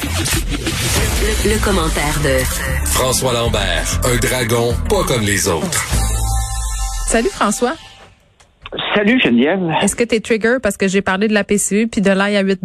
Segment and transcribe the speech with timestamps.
[0.00, 2.38] Le, commentaire de
[2.86, 5.84] François Lambert, un dragon pas comme les autres.
[7.08, 7.74] Salut François.
[8.94, 9.60] Salut Geneviève.
[9.82, 12.36] Est-ce que tu es trigger parce que j'ai parlé de la PCU puis de l'ail
[12.36, 12.62] à 8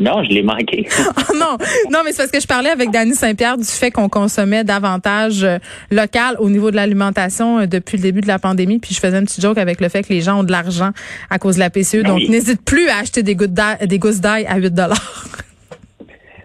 [0.00, 0.88] non, je l'ai manqué.
[0.98, 1.58] oh non,
[1.90, 5.44] non, mais c'est parce que je parlais avec Dany Saint-Pierre du fait qu'on consommait davantage
[5.44, 5.58] euh,
[5.90, 8.78] local au niveau de l'alimentation euh, depuis le début de la pandémie.
[8.78, 10.92] Puis je faisais un petit joke avec le fait que les gens ont de l'argent
[11.28, 11.96] à cause de la PCE.
[11.96, 15.26] Ben donc, n'hésite plus à acheter des, des gousses d'ail à 8 dollars.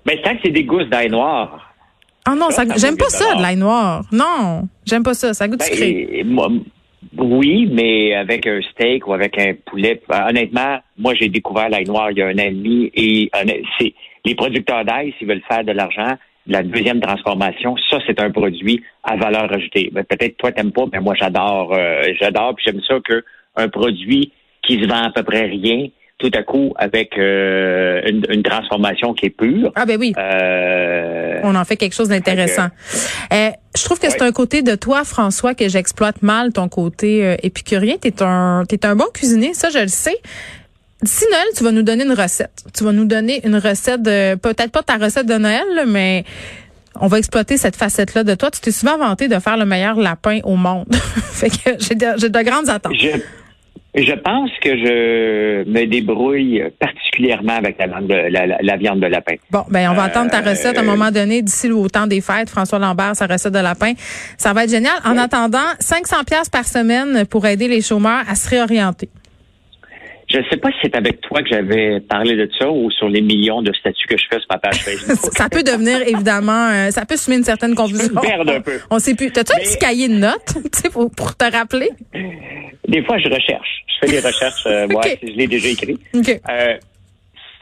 [0.06, 1.74] Mais tant que c'est des gousses d'ail noir.
[2.26, 4.04] Ah non, j'aime pas ça, de l'ail noir.
[4.12, 5.34] Non, j'aime pas ça.
[5.34, 6.26] Ça goûte ben, sucré.
[7.18, 10.02] Oui, mais avec un steak ou avec un poulet.
[10.12, 13.30] Euh, honnêtement, moi, j'ai découvert l'ail noir il y a un an et demi et
[13.80, 13.94] c'est
[14.26, 16.16] les producteurs d'ail, s'ils veulent faire de l'argent,
[16.48, 19.90] la deuxième transformation, ça, c'est un produit à valeur ajoutée.
[19.92, 21.74] Ben, peut-être toi, t'aimes pas, mais moi, j'adore.
[21.74, 24.32] Euh, j'adore, puis j'aime ça qu'un produit
[24.64, 25.88] qui se vend à peu près rien,
[26.18, 29.72] tout à coup avec euh, une, transformation qui est pure.
[29.76, 30.14] Ah ben oui.
[30.18, 32.68] Euh, On en fait quelque chose d'intéressant.
[33.34, 37.36] Euh, je trouve que c'est un côté de toi, François, que j'exploite mal, ton côté
[37.44, 37.98] épicurien.
[38.00, 40.18] T'es un, t'es un bon cuisinier, ça je le sais.
[41.02, 42.64] D'ici Noël, tu vas nous donner une recette.
[42.74, 46.24] Tu vas nous donner une recette de, peut-être pas ta recette de Noël, mais
[47.00, 48.50] on va exploiter cette facette-là de toi.
[48.50, 50.88] Tu t'es souvent vanté de faire le meilleur lapin au monde.
[50.94, 52.94] fait que j'ai de, j'ai de grandes attentes.
[52.98, 53.10] Je
[54.14, 59.36] pense que je me débrouille particulièrement avec la viande de, la, viande de lapin.
[59.52, 62.08] Bon, ben on va attendre ta recette à un euh, moment donné d'ici au temps
[62.08, 62.50] des fêtes.
[62.50, 63.94] François Lambert, sa recette de lapin,
[64.38, 64.96] ça va être génial.
[65.06, 69.10] En attendant, 500 pièces par semaine pour aider les chômeurs à se réorienter.
[70.36, 73.08] Je ne sais pas si c'est avec toi que j'avais parlé de ça ou sur
[73.08, 75.18] les millions de statuts que je fais sur ma page Facebook.
[75.32, 78.10] ça peut devenir évidemment, euh, ça peut semer une certaine confusion.
[78.22, 78.82] Je un peu.
[78.92, 79.32] On sait plus.
[79.32, 80.56] T'as-tu un petit cahier de notes
[80.92, 81.90] pour, pour te rappeler?
[82.86, 83.86] Des fois, je recherche.
[83.88, 84.66] Je fais des recherches.
[84.66, 85.98] Euh, moi, je l'ai déjà écrit.
[86.14, 86.76] Euh,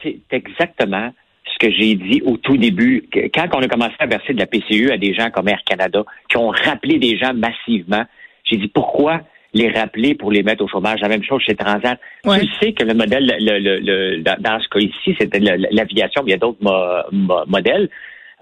[0.02, 1.12] c'est exactement
[1.44, 3.04] ce que j'ai dit au tout début.
[3.32, 6.02] Quand on a commencé à verser de la PCU à des gens comme Air Canada,
[6.28, 8.04] qui ont rappelé des gens massivement,
[8.42, 9.20] j'ai dit pourquoi
[9.54, 11.00] les rappeler pour les mettre au chômage.
[11.00, 11.98] La même chose chez Transat.
[12.24, 16.34] Tu sais que le modèle, le, dans ce cas ici, c'était l'aviation, mais il y
[16.34, 17.88] a d'autres modèles.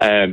[0.03, 0.27] Euh,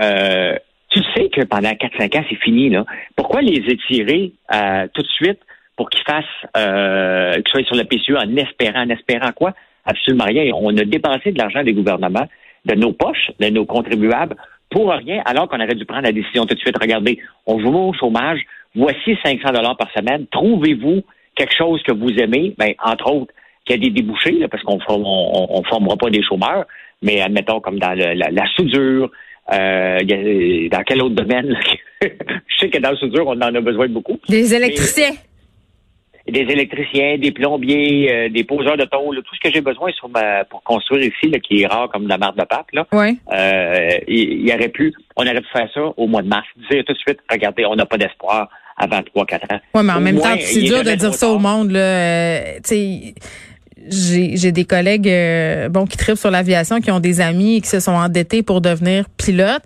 [0.00, 0.56] euh,
[0.88, 2.70] tu sais que pendant 4-5 ans, c'est fini.
[2.70, 2.84] Là.
[3.16, 5.40] Pourquoi les étirer euh, tout de suite
[5.76, 6.24] pour qu'ils fassent,
[6.56, 9.54] euh, qu'ils soient sur la PCU en espérant, en espérant quoi?
[9.84, 10.52] Absolument rien.
[10.54, 12.28] On a dépensé de l'argent des gouvernements,
[12.66, 14.36] de nos poches, de nos contribuables,
[14.70, 16.76] pour rien, alors qu'on aurait dû prendre la décision tout de suite.
[16.80, 18.40] Regardez, on joue au chômage,
[18.74, 20.26] voici 500 dollars par semaine.
[20.30, 21.02] Trouvez-vous
[21.34, 23.32] quelque chose que vous aimez, ben, entre autres,
[23.64, 26.66] qu'il y a des débouchés, là, parce qu'on on, formera pas des chômeurs,
[27.00, 29.10] mais admettons comme dans la, soudure,
[29.52, 29.98] euh,
[30.68, 31.56] dans quel autre domaine?
[32.02, 34.18] Je sais que dans la soudure, on en a besoin de beaucoup.
[34.28, 35.12] Des électriciens
[36.28, 40.08] des électriciens, des plombiers, euh, des poseurs de tôle, tout ce que j'ai besoin sur
[40.08, 42.86] ma, pour construire ici, là, qui est rare comme la marque de pape, là.
[43.32, 46.46] Euh, il, y aurait pu, on aurait pu faire ça au mois de mars.
[46.70, 48.48] Dire tout de suite, regardez, on n'a pas d'espoir
[48.82, 49.60] avant 3-4 ans.
[49.74, 51.80] Oui, mais en même temps, c'est dur de dire ça au monde, là.
[51.80, 53.14] Euh, tu
[53.90, 55.10] sais, j'ai des collègues
[55.70, 58.60] bon qui tripent sur l'aviation, qui ont des amis et qui se sont endettés pour
[58.60, 59.62] devenir pilotes.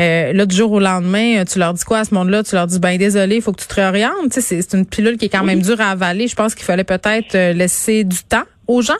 [0.00, 2.42] Euh, là, du jour au lendemain, tu leur dis quoi à ce monde-là?
[2.42, 4.32] Tu leur dis, ben désolé, il faut que tu te réorientes.
[4.32, 6.26] c'est une pilule qui est quand même dure à avaler.
[6.26, 8.94] Je pense qu'il fallait peut-être euh, laisser du temps aux gens.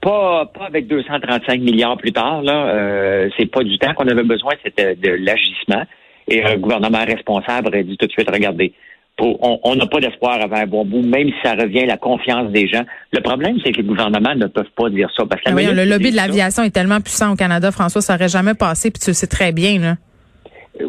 [0.00, 2.40] Pas, pas avec 235 milliards plus tard.
[2.42, 5.82] Là, euh, c'est pas du temps qu'on avait besoin, c'était de l'agissement.
[6.26, 8.72] Et un gouvernement responsable aurait dit tout de suite, regardez,
[9.20, 12.50] on n'a pas d'espoir avant un bon bout, même si ça revient à la confiance
[12.50, 12.84] des gens.
[13.12, 15.24] Le problème, c'est que les gouvernements ne peuvent pas dire ça.
[15.28, 18.28] Parce que oui, le lobby de l'aviation est tellement puissant au Canada, François, ça n'aurait
[18.28, 19.78] jamais passé, puis tu le sais très bien.
[19.78, 19.96] Là.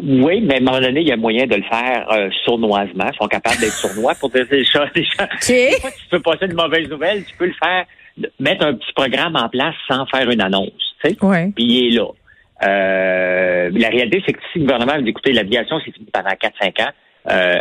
[0.00, 3.04] Oui, mais à un moment donné, il y a moyen de le faire euh, sournoisement.
[3.12, 4.88] Ils sont capables d'être sournois pour dire des choses.
[4.94, 5.26] Des choses.
[5.40, 7.84] tu peux passer une mauvaise nouvelle, tu peux le faire,
[8.38, 10.70] mettre un petit programme en place sans faire une annonce.
[11.04, 11.16] Tu sais?
[11.54, 12.06] Puis il est là.
[12.64, 16.82] Euh, la réalité, c'est que si le gouvernement veut écouter l'aviation, c'est fini pendant 4-5
[16.82, 16.92] ans,
[17.30, 17.60] euh,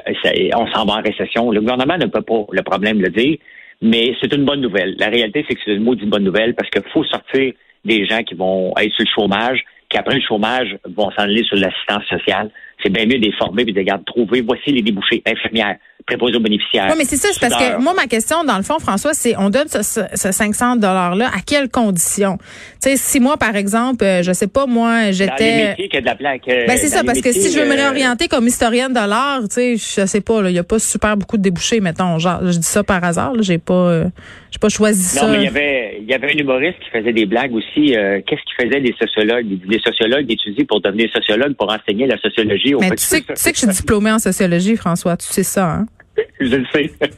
[0.56, 1.52] on s'en va en récession.
[1.52, 3.38] Le gouvernement ne peut pas le problème le dire,
[3.82, 4.96] mais c'est une bonne nouvelle.
[4.98, 8.24] La réalité, c'est que c'est une maudite bonne nouvelle parce qu'il faut sortir des gens
[8.24, 12.06] qui vont être sur le chômage qui après le chômage vont s'en aller sur l'assistance
[12.06, 12.50] sociale.
[12.84, 14.42] C'est bien mieux de les former et de les trouver.
[14.42, 16.88] Voici les débouchés infirmières, préposés aux bénéficiaires.
[16.90, 19.36] Oui, mais c'est ça, c'est parce que moi, ma question, dans le fond, François, c'est
[19.38, 22.38] on donne ce, ce 500 $-là à quelles conditions?
[22.82, 25.30] Tu sais, si moi, par exemple, euh, je sais pas, moi, j'étais...
[25.30, 26.48] Dans les métiers qu'il y a de la plaque.
[26.48, 29.08] Euh, ben, c'est ça, parce que si je veux me euh, réorienter comme historienne de
[29.08, 32.18] l'art, tu sais, je sais pas, il y a pas super beaucoup de débouchés, mettons.
[32.20, 34.04] Genre, je dis ça par hasard, j'ai pas,
[34.50, 35.28] j'ai pas choisi ça.
[35.28, 37.94] Non, mais il y avait, il y avait un humoriste qui faisait des blagues aussi.
[38.26, 39.46] Qu'est-ce qu'ils faisaient les sociologues?
[39.68, 42.71] Les sociologues étudient pour devenir sociologue, pour enseigner la sociologie.
[42.80, 45.18] Mais tu sais, tu sais que je suis diplômée en sociologie, François.
[45.18, 45.86] Tu sais ça, hein?
[46.40, 46.92] Je le sais.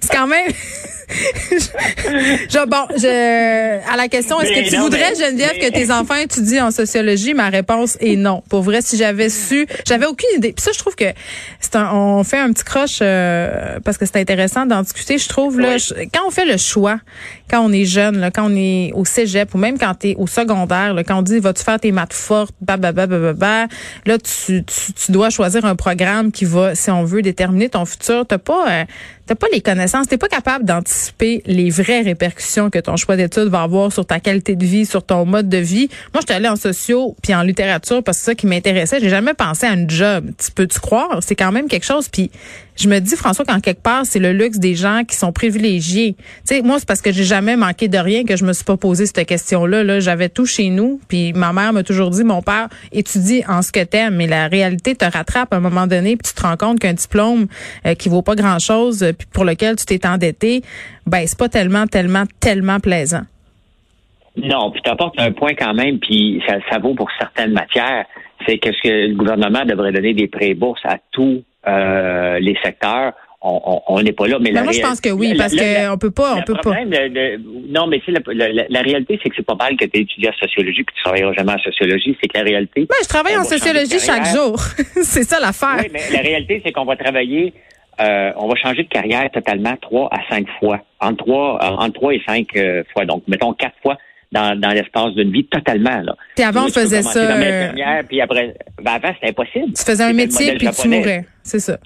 [0.00, 0.50] c'est quand même
[1.08, 6.66] je, bon, je, à la question, est-ce que tu voudrais, Geneviève, que tes enfants étudient
[6.66, 7.32] en sociologie?
[7.32, 8.42] Ma réponse est non.
[8.48, 10.52] Pour vrai, si j'avais su, j'avais aucune idée.
[10.52, 11.04] Puis ça, je trouve que
[11.60, 15.18] c'est un, on fait un petit croche euh, parce que c'est intéressant d'en discuter.
[15.18, 15.76] Je trouve là,
[16.12, 16.98] quand on fait le choix,
[17.48, 20.14] quand on est jeune, là, quand on est au cégep ou même quand tu es
[20.16, 23.32] au secondaire, là, quand on dit vas-tu faire tes maths fortes, bah, bah, bah, bah,
[23.32, 23.66] bah,
[24.06, 27.84] là, tu, tu, tu, dois choisir un programme qui va, si on veut, déterminer ton
[27.84, 28.26] futur.
[28.26, 28.84] T'as pas, euh,
[29.26, 33.48] t'as pas les connaissances, t'es pas capable d'anticiper les vraies répercussions que ton choix d'études
[33.48, 35.88] va avoir sur ta qualité de vie, sur ton mode de vie.
[36.14, 39.00] Moi, je suis allée en sociaux puis en littérature parce que c'est ça qui m'intéressait.
[39.00, 40.30] J'ai jamais pensé à un job.
[40.38, 41.18] Tu peux-tu croire?
[41.22, 42.08] C'est quand même quelque chose.
[42.08, 42.30] Puis
[42.76, 46.14] je me dis, François, qu'en quelque part, c'est le luxe des gens qui sont privilégiés.
[46.18, 48.64] Tu sais, moi, c'est parce que j'ai jamais manqué de rien que je me suis
[48.64, 49.82] pas posé cette question-là.
[49.82, 51.00] Là, j'avais tout chez nous.
[51.08, 54.48] Puis ma mère m'a toujours dit, mon père étudie en ce que t'aimes, mais la
[54.48, 57.46] réalité te rattrape à un moment donné, puis tu te rends compte qu'un diplôme
[57.86, 60.62] euh, qui vaut pas grand-chose, euh, puis pour lequel tu t'es endetté,
[61.06, 63.22] ben c'est pas tellement, tellement, tellement plaisant.
[64.36, 68.04] Non, puis tu apportes un point quand même, puis ça, vaut pour certaines matières.
[68.46, 73.12] C'est que, ce que le gouvernement devrait donner des prêts-bourses à tous euh, les secteurs.
[73.48, 76.34] On n'est pas là, mais, mais moi je pense que oui, parce qu'on peut pas,
[76.34, 76.74] on peut pas.
[77.68, 80.84] non, mais la, la, réalité, c'est que c'est pas mal que tu étudies en sociologie
[80.84, 82.16] que tu travailleras jamais en sociologie.
[82.20, 82.86] C'est que la réalité.
[82.88, 84.58] Ben, je travaille en sociologie chaque jour.
[85.02, 85.76] c'est ça l'affaire.
[85.78, 87.52] Oui, mais la réalité, c'est qu'on va travailler
[88.00, 92.12] euh, on va changer de carrière totalement trois à cinq fois, entre trois, entre trois
[92.12, 93.06] et cinq euh, fois.
[93.06, 93.96] Donc, mettons quatre fois
[94.32, 96.00] dans, dans l'espace d'une vie totalement.
[96.02, 96.16] Là.
[96.34, 97.20] Puis avant, on faisait ça.
[97.20, 99.72] Euh, puis après, ben avant, c'était impossible.
[99.72, 101.24] Tu faisais un métier puis tu mourais.
[101.42, 101.78] C'est ça.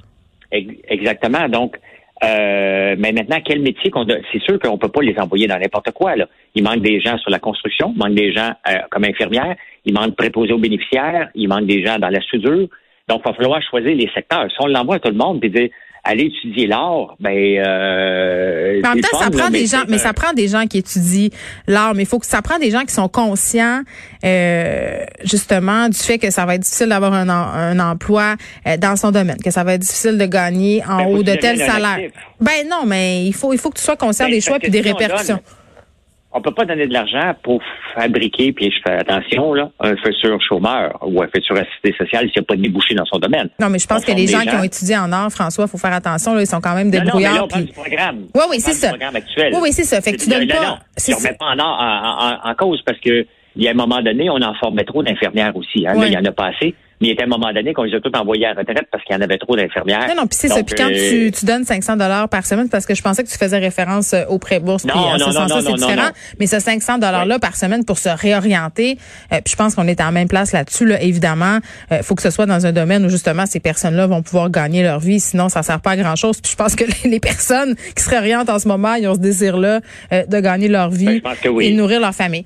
[0.53, 1.49] Exactement.
[1.49, 1.77] Donc,
[2.23, 5.91] euh, mais maintenant, quel métier qu'on C'est sûr qu'on peut pas les envoyer dans n'importe
[5.93, 6.17] quoi.
[6.17, 6.27] Là.
[6.55, 9.95] Il manque des gens sur la construction, il manque des gens euh, comme infirmières, il
[9.95, 12.69] manque préposés aux bénéficiaires, il manque des gens dans la soudure.
[13.09, 14.51] Donc, il va falloir choisir les secteurs.
[14.51, 15.71] Si on l'envoie à tout le monde, puis dire
[16.05, 20.33] aller étudier l'art, ben euh, en même temps, ça prend des gens, mais ça prend
[20.33, 21.29] des gens qui étudient
[21.67, 23.83] l'art, mais il faut que ça prend des gens qui sont conscients
[24.25, 28.37] euh, justement du fait que ça va être difficile d'avoir un, un, emploi
[28.67, 31.35] euh, dans son domaine, que ça va être difficile de gagner en ben, haut de
[31.35, 32.11] tel salaire.
[32.41, 34.71] Ben non, mais il faut il faut que tu sois conscient ben, des choix puis
[34.71, 35.41] des répercussions
[36.33, 37.61] on peut pas donner de l'argent pour
[37.95, 42.33] fabriquer, puis je fais attention, là, un futur chômeur ou un futur assisté social s'il
[42.37, 43.49] n'y a pas de débouché dans son domaine.
[43.59, 45.79] Non, mais je pense que les gens, qui ont étudié en art, François, il faut
[45.79, 47.35] faire attention, là, ils sont quand même débrouillards.
[47.35, 48.27] Non, non, mais là, on du programme.
[48.35, 48.93] Oui, oui, c'est ça.
[48.93, 50.01] Oui, oui, c'est ça.
[50.01, 50.79] Fait que tu donnes pas.
[51.09, 54.01] On ne met pas en art en, cause parce que il y a un moment
[54.01, 55.85] donné, on en formait trop d'infirmières aussi.
[55.87, 56.75] Hein, il y en a pas assez.
[57.01, 58.87] Mais il y a un moment donné qu'on les a tous envoyés à la retraite
[58.91, 60.07] parce qu'il y en avait trop d'infirmières.
[60.09, 60.63] Non, non, puis c'est ça.
[60.63, 63.29] Puis quand tu, euh, tu, donnes 500 dollars par semaine, parce que je pensais que
[63.29, 66.11] tu faisais référence euh, au prêt bourse, non, non, ce sens-là, c'est différent.
[66.39, 68.99] Mais ce 500 dollars là par semaine pour se réorienter,
[69.33, 70.85] euh, puis je pense qu'on est en même place là-dessus.
[70.85, 71.59] Là, évidemment,
[71.91, 74.83] il faut que ce soit dans un domaine où justement ces personnes-là vont pouvoir gagner
[74.83, 75.21] leur vie.
[75.21, 76.41] Sinon, ça sert pas à grand-chose.
[76.43, 79.21] Puis je pense que les, personnes qui se réorientent en ce moment, ils ont ce
[79.21, 79.81] désir-là
[80.11, 82.45] de gagner leur vie ben, et nourrir leur famille.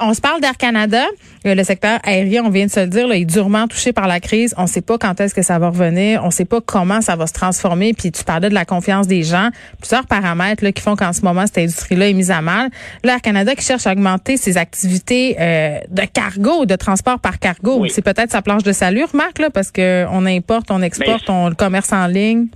[0.00, 1.04] on se parle d'Air Canada,
[1.44, 4.54] le secteur aérien, on vient de se le dire, est durement touché par la crise.
[4.56, 7.26] On sait pas quand est-ce que ça va revenir, on sait pas comment ça va
[7.26, 7.94] se transformer.
[7.94, 9.48] Puis tu parlais de la confiance des gens,
[9.80, 12.68] plusieurs paramètres là, qui font qu'en ce moment cette industrie-là est mise à mal.
[13.02, 17.84] L'Air Canada qui cherche à augmenter ses activités euh, de cargo, de transport par cargo,
[17.88, 21.48] c'est peut-être sa planche de salut, Marc, là, parce que on importe, on exporte, on
[21.48, 22.46] le commerce en ligne.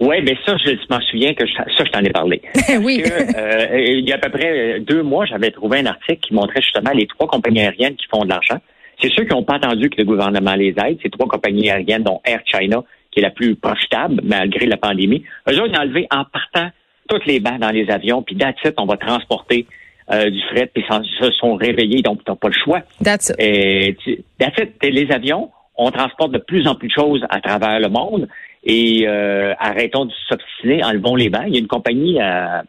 [0.00, 2.42] Oui, mais ça, je m'en souviens que ça, je t'en ai parlé.
[2.82, 3.02] oui.
[3.06, 6.60] Euh, il y a à peu près deux mois, j'avais trouvé un article qui montrait
[6.60, 8.60] justement les trois compagnies aériennes qui font de l'argent.
[9.00, 10.98] C'est ceux qui n'ont pas attendu que le gouvernement les aide.
[11.02, 15.24] C'est trois compagnies aériennes, dont Air China, qui est la plus profitable malgré la pandémie.
[15.48, 16.70] Eux autres, ils ont enlevé en partant
[17.08, 19.66] toutes les bancs dans les avions, puis that's on va transporter
[20.10, 22.80] euh, du fret, puis ils se sont réveillés, donc ils n'ont pas le choix.
[23.02, 23.36] That's it.
[23.38, 23.96] Et,
[24.38, 28.28] that's les avions, on transporte de plus en plus de choses à travers le monde,
[28.64, 31.44] et euh, arrêtons de s'obstiner, enlevons les bancs.
[31.46, 32.62] Il y a une compagnie, euh,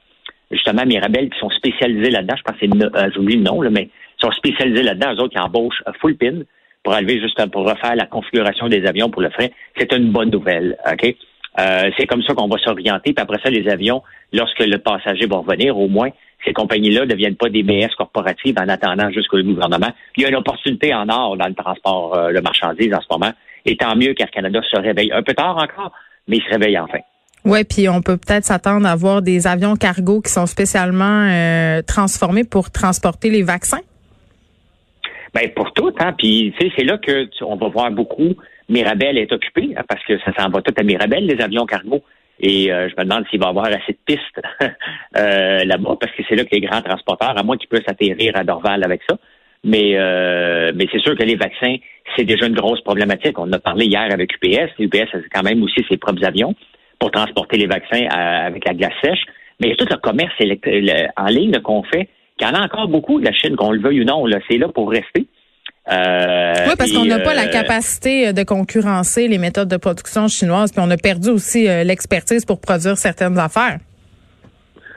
[0.52, 3.70] justement, Mirabel, qui sont spécialisées là-dedans, je pense que c'est, euh, j'oublie le nom, là,
[3.70, 6.42] mais sont spécialisés là-dedans, eux autres qui embauchent full pin
[6.84, 9.52] pour enlever juste pour refaire la configuration des avions pour le frais.
[9.78, 11.16] C'est une bonne nouvelle, OK?
[11.60, 13.14] Euh, c'est comme ça qu'on va s'orienter.
[13.14, 14.04] Puis après ça, les avions,
[14.34, 16.10] lorsque le passager va revenir, au moins,
[16.46, 19.92] ces compagnies-là ne deviennent pas des BS corporatives en attendant jusqu'au gouvernement.
[20.16, 23.08] Il y a une opportunité en or dans le transport euh, de marchandises en ce
[23.10, 23.34] moment.
[23.66, 25.12] Et tant mieux qu'Air Canada se réveille.
[25.12, 25.92] Un peu tard encore,
[26.28, 27.00] mais il se réveille enfin.
[27.46, 31.82] Oui, puis on peut peut-être s'attendre à voir des avions cargo qui sont spécialement euh,
[31.84, 33.82] transformés pour transporter les vaccins.
[35.36, 36.14] Ben pour tout, hein.
[36.18, 38.36] Puis tu c'est là que on va voir beaucoup.
[38.70, 42.02] Mirabel est occupé hein, parce que ça s'en va tout à Mirabel, les avions cargo.
[42.40, 44.42] Et euh, je me demande s'il va y avoir assez de pistes
[45.18, 48.32] euh, là-bas, parce que c'est là que les grands transporteurs, à moins qu'ils puissent atterrir
[48.36, 49.18] à Dorval avec ça.
[49.66, 51.76] Mais euh, mais c'est sûr que les vaccins,
[52.16, 53.38] c'est déjà une grosse problématique.
[53.38, 54.72] On a parlé hier avec UPS.
[54.80, 56.56] UPS a quand même aussi ses propres avions
[56.98, 59.26] pour transporter les vaccins avec la glace sèche.
[59.60, 60.34] Mais il y a tout le commerce
[61.18, 64.02] en ligne qu'on fait, qu'il y en a encore beaucoup, la Chine, qu'on le veuille
[64.02, 65.28] ou non, là, c'est là pour rester.
[65.92, 70.72] Euh, oui, parce qu'on n'a pas la capacité de concurrencer les méthodes de production chinoises,
[70.72, 73.78] puis on a perdu aussi l'expertise pour produire certaines affaires.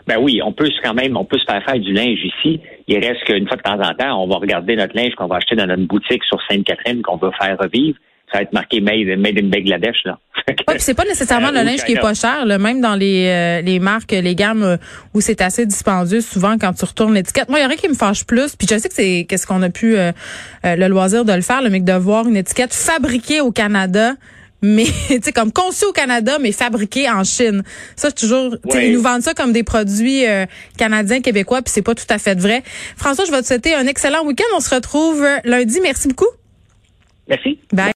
[0.09, 2.61] Ben oui, on peut quand même, on peut se faire faire du linge ici.
[2.87, 5.37] Il reste qu'une fois de temps en temps, on va regarder notre linge qu'on va
[5.37, 7.99] acheter dans notre boutique sur Sainte-Catherine qu'on veut faire revivre.
[8.31, 10.19] Ça va être marqué Made, made in Bangladesh, là.
[10.69, 13.61] Oui, c'est pas nécessairement le linge qui est pas cher, là, même dans les, euh,
[13.63, 14.77] les marques, les gammes euh,
[15.15, 17.49] où c'est assez dispendieux, souvent quand tu retournes l'étiquette.
[17.49, 19.63] Moi, il y aurait qui me fâche plus, puis je sais que c'est qu'est-ce qu'on
[19.63, 20.13] a pu euh,
[20.65, 24.15] le loisir de le faire, le mec de voir une étiquette fabriquée au Canada
[24.63, 27.63] mais tu sais comme conçu au Canada mais fabriqué en Chine.
[27.95, 31.83] Ça c'est toujours ils nous vendent ça comme des produits euh, canadiens québécois puis c'est
[31.83, 32.65] pas tout à fait vrai.
[32.97, 34.57] François, je vais te souhaiter un excellent week-end.
[34.57, 35.79] On se retrouve lundi.
[35.81, 36.27] Merci beaucoup.
[37.29, 37.61] Merci.
[37.73, 37.87] Bye.